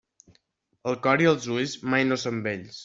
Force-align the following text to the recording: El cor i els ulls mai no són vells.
El 0.93 0.97
cor 1.05 1.25
i 1.27 1.31
els 1.35 1.47
ulls 1.59 1.77
mai 1.95 2.11
no 2.11 2.23
són 2.27 2.45
vells. 2.51 2.79